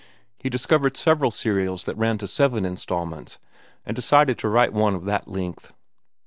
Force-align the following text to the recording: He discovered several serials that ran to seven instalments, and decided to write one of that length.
He 0.39 0.49
discovered 0.49 0.97
several 0.97 1.29
serials 1.29 1.83
that 1.83 1.95
ran 1.95 2.17
to 2.17 2.25
seven 2.27 2.65
instalments, 2.65 3.37
and 3.85 3.95
decided 3.95 4.39
to 4.39 4.49
write 4.49 4.73
one 4.73 4.95
of 4.95 5.05
that 5.05 5.27
length. 5.27 5.73